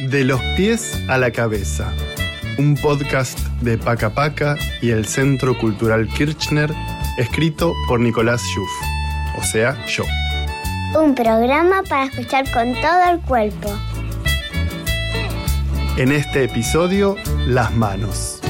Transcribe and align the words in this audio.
De 0.00 0.24
los 0.24 0.40
pies 0.56 0.98
a 1.08 1.18
la 1.18 1.30
cabeza. 1.30 1.92
Un 2.58 2.74
podcast 2.76 3.38
de 3.60 3.78
Paca 3.78 4.10
Paca 4.10 4.56
y 4.80 4.90
el 4.90 5.06
Centro 5.06 5.56
Cultural 5.58 6.08
Kirchner, 6.08 6.72
escrito 7.18 7.72
por 7.86 8.00
Nicolás 8.00 8.40
Schuff, 8.42 8.70
o 9.38 9.44
sea, 9.44 9.76
yo. 9.86 10.04
Un 10.98 11.14
programa 11.14 11.82
para 11.88 12.06
escuchar 12.06 12.50
con 12.52 12.74
todo 12.74 13.12
el 13.12 13.20
cuerpo. 13.20 13.70
En 15.96 16.10
este 16.10 16.44
episodio, 16.44 17.16
las 17.46 17.72
manos. 17.74 18.40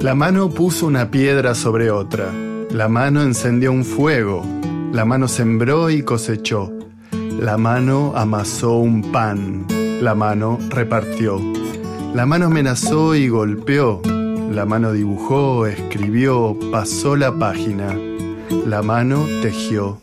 La 0.00 0.14
mano 0.14 0.50
puso 0.50 0.86
una 0.86 1.10
piedra 1.10 1.54
sobre 1.54 1.90
otra. 1.90 2.30
La 2.70 2.88
mano 2.88 3.22
encendió 3.22 3.72
un 3.72 3.84
fuego. 3.84 4.44
La 4.92 5.04
mano 5.04 5.26
sembró 5.26 5.90
y 5.90 6.02
cosechó. 6.02 6.70
La 7.40 7.56
mano 7.58 8.12
amasó 8.14 8.76
un 8.76 9.12
pan, 9.12 9.66
la 10.00 10.14
mano 10.14 10.58
repartió. 10.70 11.40
La 12.14 12.26
mano 12.26 12.46
amenazó 12.46 13.14
y 13.14 13.28
golpeó. 13.28 14.00
La 14.52 14.66
mano 14.66 14.92
dibujó, 14.92 15.66
escribió, 15.66 16.56
pasó 16.70 17.16
la 17.16 17.32
página. 17.36 17.96
La 18.66 18.82
mano 18.82 19.26
tejió. 19.40 19.98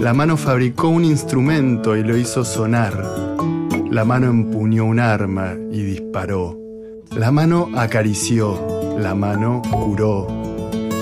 La 0.00 0.14
mano 0.14 0.36
fabricó 0.36 0.88
un 0.88 1.04
instrumento 1.04 1.96
y 1.96 2.02
lo 2.02 2.16
hizo 2.16 2.44
sonar. 2.44 2.94
La 3.90 4.04
mano 4.04 4.28
empuñó 4.28 4.84
un 4.84 5.00
arma 5.00 5.54
y 5.72 5.82
disparó. 5.82 6.56
La 7.10 7.30
mano 7.30 7.68
acarició. 7.74 8.96
La 8.98 9.14
mano 9.14 9.62
curó. 9.70 10.26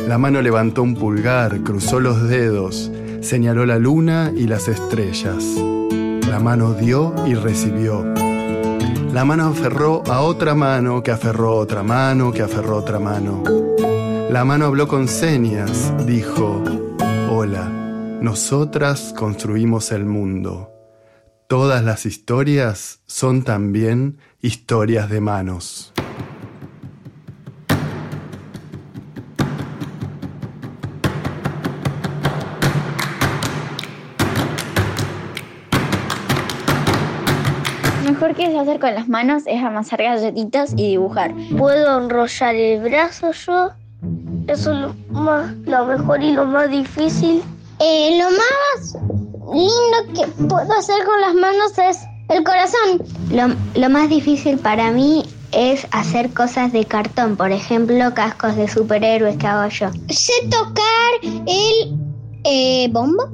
La 0.09 0.19
mano 0.19 0.43
levantó 0.43 0.83
un 0.83 0.95
pulgar, 0.95 1.61
cruzó 1.63 1.99
los 1.99 2.29
dedos, 2.29 2.91
señaló 3.25 3.65
la 3.65 3.79
luna 3.79 4.33
y 4.37 4.47
las 4.47 4.69
estrellas. 4.69 5.43
La 6.29 6.39
mano 6.41 6.75
dio 6.75 7.15
y 7.27 7.35
recibió. 7.35 8.05
La 9.13 9.25
mano 9.25 9.47
aferró 9.47 10.03
a 10.07 10.21
otra 10.21 10.55
mano, 10.55 11.03
que 11.03 11.11
aferró 11.11 11.57
otra 11.57 11.83
mano, 11.83 12.33
que 12.33 12.43
aferró 12.43 12.77
otra 12.77 12.99
mano. 12.99 13.43
La 14.31 14.45
mano 14.45 14.67
habló 14.67 14.89
con 14.89 15.09
señas, 15.09 15.93
dijo, 16.07 16.63
hola, 17.31 17.69
nosotras 18.21 19.15
construimos 19.17 19.91
el 19.93 20.05
mundo. 20.05 20.71
Todas 21.49 21.83
las 21.83 22.05
historias 22.05 23.01
son 23.07 23.43
también 23.43 24.19
historias 24.41 25.09
de 25.09 25.21
manos. 25.21 25.94
Mejor 38.25 38.37
que 38.37 38.59
hacer 38.59 38.81
con 38.81 38.95
las 38.95 39.09
manos 39.09 39.43
es 39.47 39.63
amasar 39.63 40.03
galletitas 40.03 40.73
y 40.77 40.89
dibujar. 40.91 41.35
Puedo 41.59 42.01
enrollar 42.01 42.55
el 42.55 42.81
brazo 42.81 43.33
yo. 43.33 43.71
Eso 44.47 44.73
es 44.73 44.79
lo, 44.79 44.95
más, 45.11 45.53
lo 45.65 45.85
mejor 45.87 46.23
y 46.23 46.33
lo 46.33 46.47
más 46.47 46.71
difícil. 46.71 47.43
Eh, 47.81 48.19
lo 48.19 48.31
más 48.31 48.97
lindo 49.55 50.15
que 50.15 50.27
puedo 50.45 50.73
hacer 50.73 51.05
con 51.05 51.21
las 51.21 51.35
manos 51.35 51.79
es 51.79 51.99
el 52.31 52.45
corazón. 52.45 53.03
Lo, 53.31 53.55
lo 53.79 53.91
más 53.91 54.09
difícil 54.09 54.59
para 54.59 54.91
mí 54.91 55.25
es 55.53 55.87
hacer 55.91 56.33
cosas 56.33 56.73
de 56.73 56.85
cartón, 56.87 57.37
por 57.37 57.53
ejemplo, 57.53 58.15
cascos 58.15 58.57
de 58.57 58.69
superhéroes 58.69 59.37
que 59.37 59.47
hago 59.47 59.69
yo. 59.69 59.91
Sé 60.09 60.33
tocar 60.51 61.45
el 61.47 61.99
eh, 62.45 62.89
bombo 62.91 63.29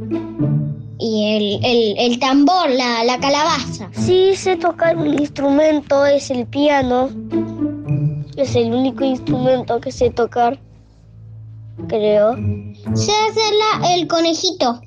y 1.00 1.34
el, 1.34 1.64
el, 1.64 2.12
el 2.12 2.18
tambor, 2.18 2.68
la, 2.70 3.04
la, 3.04 3.18
calabaza. 3.18 3.90
Sí, 3.92 4.36
sé 4.36 4.56
tocar 4.56 4.96
un 4.96 5.18
instrumento, 5.18 6.04
es 6.04 6.30
el 6.30 6.46
piano. 6.46 7.10
Es 8.36 8.54
el 8.54 8.72
único 8.72 9.04
instrumento 9.04 9.80
que 9.80 9.90
sé 9.90 10.10
tocar, 10.10 10.58
creo. 11.88 12.36
Sé 12.94 13.12
hacer 13.12 13.54
la, 13.80 13.94
el 13.94 14.06
conejito. 14.06 14.80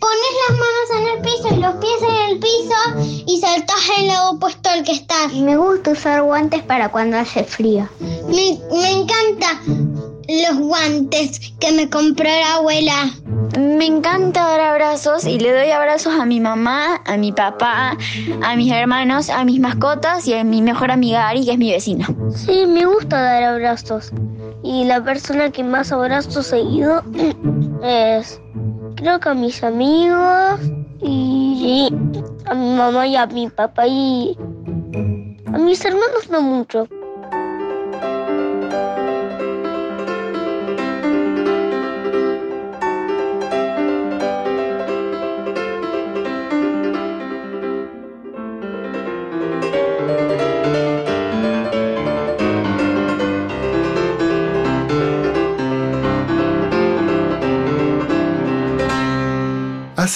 Pones 0.00 0.34
las 0.48 0.58
manos 0.58 0.88
en 0.96 1.16
el 1.16 1.22
piso 1.22 1.54
y 1.54 1.60
los 1.60 1.74
pies 1.76 2.02
en 2.08 2.30
el 2.30 2.38
piso 2.38 3.24
y 3.26 3.38
saltas 3.38 3.76
el 3.98 4.06
lado 4.06 4.32
opuesto 4.32 4.70
al 4.70 4.84
que 4.84 4.92
estás. 4.92 5.34
Me 5.34 5.56
gusta 5.56 5.90
usar 5.90 6.22
guantes 6.22 6.62
para 6.62 6.88
cuando 6.90 7.18
hace 7.18 7.44
frío. 7.44 7.88
Me, 8.00 8.58
me 8.70 8.90
encanta 8.90 9.60
los 10.28 10.58
guantes 10.58 11.40
que 11.58 11.72
me 11.72 11.90
compró 11.90 12.28
la 12.28 12.54
abuela. 12.54 13.10
Me 13.58 13.86
encanta 13.86 14.46
dar 14.46 14.60
abrazos 14.60 15.26
y 15.26 15.40
le 15.40 15.52
doy 15.52 15.72
abrazos 15.72 16.14
a 16.14 16.24
mi 16.24 16.38
mamá, 16.38 17.02
a 17.04 17.16
mi 17.16 17.32
papá, 17.32 17.96
a 18.40 18.56
mis 18.56 18.70
hermanos, 18.72 19.30
a 19.30 19.44
mis 19.44 19.58
mascotas 19.58 20.28
y 20.28 20.34
a 20.34 20.44
mi 20.44 20.62
mejor 20.62 20.92
amiga 20.92 21.28
Ari, 21.28 21.44
que 21.44 21.52
es 21.52 21.58
mi 21.58 21.72
vecina. 21.72 22.06
Sí, 22.32 22.66
me 22.68 22.86
gusta 22.86 23.20
dar 23.20 23.42
abrazos. 23.42 24.12
Y 24.62 24.84
la 24.84 25.02
persona 25.02 25.50
que 25.50 25.64
más 25.64 25.90
abrazos 25.90 26.46
seguido 26.46 27.02
es, 27.82 28.40
creo 28.94 29.18
que 29.18 29.28
a 29.28 29.34
mis 29.34 29.64
amigos 29.64 30.60
y 31.02 31.88
a 32.46 32.54
mi 32.54 32.76
mamá 32.76 33.08
y 33.08 33.16
a 33.16 33.26
mi 33.26 33.48
papá 33.48 33.88
y 33.88 34.38
a 35.52 35.58
mis 35.58 35.84
hermanos 35.84 36.30
no 36.30 36.42
mucho. 36.42 36.86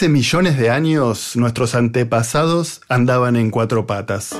Hace 0.03 0.09
millones 0.09 0.59
de 0.59 0.69
años 0.69 1.37
nuestros 1.37 1.77
antepasados 1.77 2.81
andaban 2.89 3.37
en 3.37 3.51
cuatro 3.53 3.87
patas. 3.87 4.37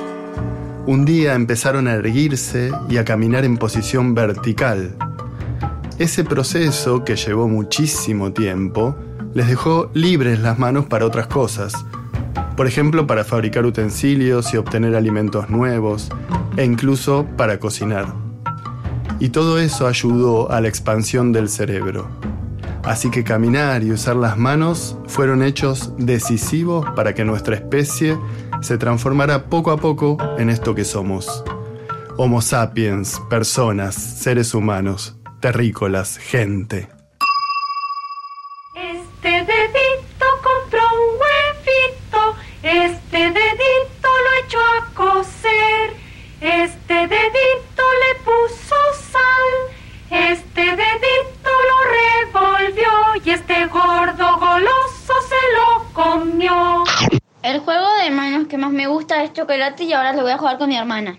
Un 0.85 1.05
día 1.05 1.35
empezaron 1.35 1.87
a 1.87 1.93
erguirse 1.93 2.69
y 2.89 2.97
a 2.97 3.05
caminar 3.05 3.45
en 3.45 3.55
posición 3.55 4.13
vertical. 4.13 4.93
Ese 5.99 6.25
proceso, 6.25 7.05
que 7.05 7.15
llevó 7.15 7.47
muchísimo 7.47 8.33
tiempo, 8.33 8.97
les 9.33 9.47
dejó 9.47 9.89
libres 9.93 10.41
las 10.41 10.59
manos 10.59 10.87
para 10.87 11.05
otras 11.05 11.27
cosas. 11.27 11.73
Por 12.57 12.67
ejemplo, 12.67 13.07
para 13.07 13.23
fabricar 13.23 13.65
utensilios 13.65 14.53
y 14.53 14.57
obtener 14.57 14.97
alimentos 14.97 15.49
nuevos, 15.49 16.09
e 16.57 16.65
incluso 16.65 17.25
para 17.37 17.57
cocinar. 17.59 18.13
Y 19.21 19.29
todo 19.29 19.59
eso 19.59 19.87
ayudó 19.87 20.51
a 20.51 20.59
la 20.59 20.67
expansión 20.67 21.31
del 21.31 21.47
cerebro. 21.47 22.32
Así 22.83 23.09
que 23.09 23.23
caminar 23.23 23.83
y 23.83 23.91
usar 23.91 24.17
las 24.17 24.37
manos 24.37 24.97
fueron 25.07 25.41
hechos 25.41 25.93
decisivos 25.97 26.85
para 26.95 27.13
que 27.13 27.23
nuestra 27.23 27.55
especie 27.55 28.17
se 28.61 28.77
transformara 28.77 29.45
poco 29.45 29.71
a 29.71 29.77
poco 29.77 30.17
en 30.37 30.49
esto 30.49 30.75
que 30.75 30.83
somos. 30.83 31.43
Homo 32.17 32.41
sapiens, 32.41 33.21
personas, 33.29 33.95
seres 33.95 34.53
humanos, 34.53 35.15
terrícolas, 35.39 36.17
gente. 36.17 36.89
De 58.03 58.09
manos 58.09 58.47
que 58.47 58.57
más 58.57 58.71
me 58.71 58.87
gusta 58.87 59.23
es 59.23 59.31
chocolate 59.31 59.85
y 59.85 59.93
ahora 59.93 60.11
lo 60.11 60.23
voy 60.23 60.31
a 60.31 60.37
jugar 60.37 60.57
con 60.57 60.67
mi 60.67 60.75
hermana. 60.75 61.17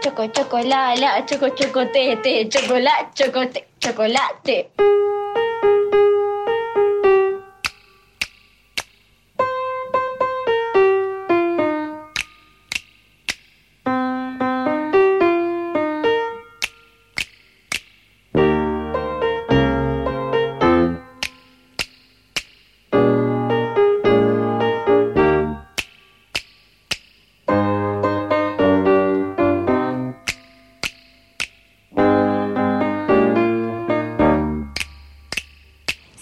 Choco, 0.00 0.26
chocolate, 0.28 1.24
choco, 1.26 1.48
chocotete, 1.48 2.48
chocolate, 2.48 3.08
chocote, 3.14 3.68
chocolate. 3.80 4.70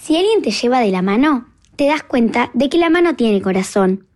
Si 0.09 0.17
alguien 0.17 0.41
te 0.41 0.49
lleva 0.49 0.79
de 0.79 0.89
la 0.89 1.03
mano, 1.03 1.45
te 1.75 1.85
das 1.85 2.01
cuenta 2.01 2.49
de 2.55 2.67
que 2.67 2.79
la 2.79 2.89
mano 2.89 3.15
tiene 3.15 3.43
corazón. 3.43 4.07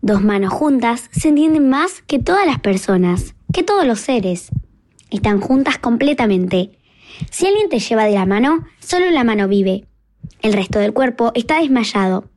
Dos 0.00 0.22
manos 0.22 0.52
juntas 0.52 1.10
se 1.10 1.30
entienden 1.30 1.68
más 1.68 2.02
que 2.02 2.20
todas 2.20 2.46
las 2.46 2.60
personas, 2.60 3.34
que 3.52 3.64
todos 3.64 3.84
los 3.84 3.98
seres. 3.98 4.50
Están 5.10 5.40
juntas 5.40 5.78
completamente. 5.78 6.78
Si 7.32 7.48
alguien 7.48 7.68
te 7.68 7.80
lleva 7.80 8.04
de 8.04 8.14
la 8.14 8.26
mano, 8.26 8.64
solo 8.78 9.10
la 9.10 9.24
mano 9.24 9.48
vive. 9.48 9.88
El 10.40 10.52
resto 10.52 10.78
del 10.78 10.92
cuerpo 10.92 11.32
está 11.34 11.58
desmayado. 11.58 12.30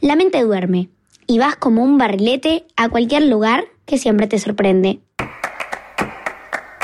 La 0.00 0.16
mente 0.16 0.42
duerme 0.42 0.88
y 1.28 1.38
vas 1.38 1.54
como 1.54 1.84
un 1.84 1.96
barrilete 1.96 2.66
a 2.76 2.88
cualquier 2.88 3.26
lugar 3.26 3.66
que 3.86 3.98
siempre 3.98 4.26
te 4.26 4.40
sorprende. 4.40 4.98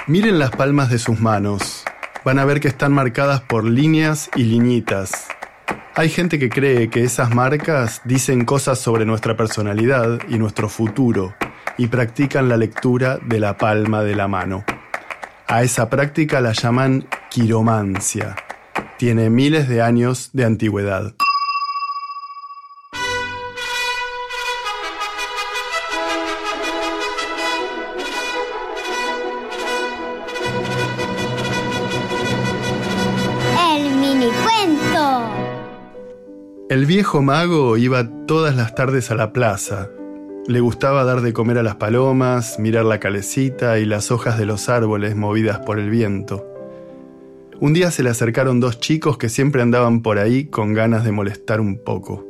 Miren 0.06 0.38
las 0.38 0.52
palmas 0.52 0.88
de 0.88 1.00
sus 1.00 1.19
manos. 1.19 1.84
Van 2.26 2.40
a 2.40 2.44
ver 2.44 2.58
que 2.58 2.67
están 2.67 2.93
marcadas 2.93 3.40
por 3.40 3.62
líneas 3.62 4.31
y 4.34 4.43
liñitas. 4.43 5.28
Hay 5.94 6.08
gente 6.08 6.40
que 6.40 6.49
cree 6.49 6.90
que 6.90 7.05
esas 7.05 7.32
marcas 7.32 8.02
dicen 8.05 8.44
cosas 8.44 8.81
sobre 8.81 9.05
nuestra 9.05 9.37
personalidad 9.37 10.19
y 10.28 10.37
nuestro 10.37 10.69
futuro 10.69 11.37
y 11.78 11.87
practican 11.87 12.49
la 12.49 12.56
lectura 12.56 13.20
de 13.25 13.38
la 13.38 13.56
palma 13.56 14.02
de 14.02 14.17
la 14.17 14.26
mano. 14.26 14.64
A 15.46 15.62
esa 15.62 15.88
práctica 15.88 16.40
la 16.40 16.50
llaman 16.50 17.06
quiromancia. 17.31 18.34
Tiene 18.99 19.31
miles 19.31 19.69
de 19.69 19.82
años 19.82 20.31
de 20.32 20.46
antigüedad. 20.46 21.14
El 36.76 36.84
viejo 36.84 37.23
mago 37.23 37.78
iba 37.78 38.06
todas 38.26 38.55
las 38.55 38.75
tardes 38.75 39.11
a 39.11 39.14
la 39.14 39.32
plaza. 39.32 39.88
Le 40.46 40.61
gustaba 40.61 41.05
dar 41.05 41.23
de 41.23 41.32
comer 41.32 41.56
a 41.56 41.62
las 41.62 41.76
palomas, 41.76 42.58
mirar 42.58 42.84
la 42.84 43.00
calecita 43.00 43.78
y 43.78 43.87
las 43.87 44.11
hojas 44.11 44.37
de 44.37 44.44
los 44.44 44.69
árboles 44.69 45.17
movidas 45.17 45.58
por 45.61 45.78
el 45.78 45.88
viento. 45.88 46.46
Un 47.61 47.73
día 47.73 47.90
se 47.90 48.02
le 48.02 48.11
acercaron 48.11 48.61
dos 48.61 48.78
chicos 48.78 49.17
que 49.17 49.31
siempre 49.31 49.62
andaban 49.62 50.02
por 50.02 50.19
ahí 50.19 50.49
con 50.49 50.75
ganas 50.75 51.02
de 51.02 51.12
molestar 51.12 51.62
un 51.62 51.82
poco. 51.82 52.26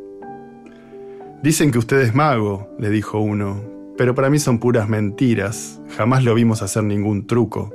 Dicen 1.43 1.72
que 1.72 1.78
usted 1.78 1.98
es 2.02 2.14
mago, 2.14 2.69
le 2.78 2.90
dijo 2.90 3.19
uno, 3.19 3.64
pero 3.98 4.14
para 4.14 4.31
mí 4.31 4.38
son 4.38 4.60
puras 4.60 4.88
mentiras, 4.88 5.81
jamás 5.96 6.22
lo 6.22 6.34
vimos 6.34 6.62
hacer 6.62 6.84
ningún 6.84 7.26
truco. 7.26 7.75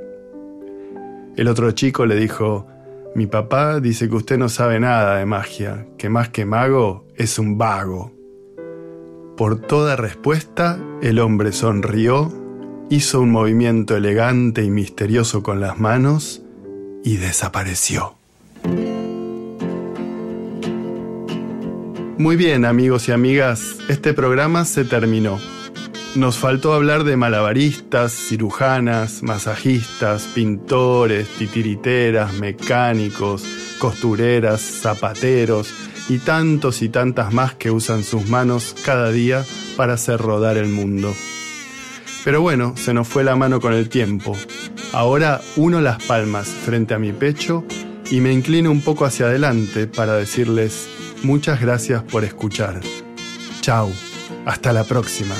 El 1.36 1.48
otro 1.48 1.70
chico 1.72 2.06
le 2.06 2.16
dijo, 2.16 2.66
mi 3.14 3.26
papá 3.26 3.80
dice 3.80 4.08
que 4.08 4.16
usted 4.16 4.38
no 4.38 4.48
sabe 4.48 4.80
nada 4.80 5.18
de 5.18 5.26
magia, 5.26 5.86
que 5.98 6.08
más 6.08 6.30
que 6.30 6.46
mago 6.46 7.06
es 7.16 7.38
un 7.38 7.58
vago. 7.58 8.12
Por 9.36 9.60
toda 9.60 9.96
respuesta, 9.96 10.78
el 11.02 11.18
hombre 11.18 11.52
sonrió, 11.52 12.32
hizo 12.88 13.20
un 13.20 13.30
movimiento 13.30 13.96
elegante 13.96 14.62
y 14.64 14.70
misterioso 14.70 15.42
con 15.42 15.60
las 15.60 15.78
manos 15.78 16.42
y 17.04 17.16
desapareció. 17.16 18.14
Muy 22.18 22.36
bien, 22.36 22.64
amigos 22.64 23.08
y 23.08 23.12
amigas, 23.12 23.76
este 23.88 24.14
programa 24.14 24.64
se 24.64 24.84
terminó. 24.84 25.38
Nos 26.14 26.36
faltó 26.36 26.74
hablar 26.74 27.04
de 27.04 27.16
malabaristas, 27.16 28.12
cirujanas, 28.12 29.22
masajistas, 29.22 30.24
pintores, 30.34 31.26
titiriteras, 31.38 32.34
mecánicos, 32.34 33.42
costureras, 33.78 34.60
zapateros 34.60 35.72
y 36.10 36.18
tantos 36.18 36.82
y 36.82 36.90
tantas 36.90 37.32
más 37.32 37.54
que 37.54 37.70
usan 37.70 38.04
sus 38.04 38.28
manos 38.28 38.76
cada 38.84 39.10
día 39.10 39.42
para 39.74 39.94
hacer 39.94 40.20
rodar 40.20 40.58
el 40.58 40.68
mundo. 40.68 41.14
Pero 42.24 42.42
bueno, 42.42 42.74
se 42.76 42.92
nos 42.92 43.08
fue 43.08 43.24
la 43.24 43.34
mano 43.34 43.58
con 43.58 43.72
el 43.72 43.88
tiempo. 43.88 44.36
Ahora 44.92 45.40
uno 45.56 45.80
las 45.80 46.02
palmas 46.04 46.46
frente 46.46 46.92
a 46.92 46.98
mi 46.98 47.12
pecho 47.12 47.64
y 48.10 48.20
me 48.20 48.34
inclino 48.34 48.70
un 48.70 48.82
poco 48.82 49.06
hacia 49.06 49.26
adelante 49.26 49.86
para 49.86 50.12
decirles 50.14 50.90
muchas 51.22 51.58
gracias 51.58 52.02
por 52.02 52.22
escuchar. 52.22 52.80
Chao, 53.62 53.90
hasta 54.44 54.74
la 54.74 54.84
próxima. 54.84 55.34